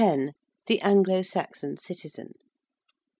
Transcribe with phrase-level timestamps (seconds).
[0.65, 2.33] THE ANGLO SAXON CITIZEN.